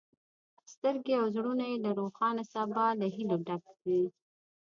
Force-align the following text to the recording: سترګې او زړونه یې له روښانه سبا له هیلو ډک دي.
سترګې 0.73 1.13
او 1.21 1.25
زړونه 1.35 1.65
یې 1.71 1.77
له 1.85 1.91
روښانه 1.99 2.43
سبا 2.53 2.85
له 2.99 3.07
هیلو 3.15 3.35
ډک 3.47 3.63
دي. 3.83 4.01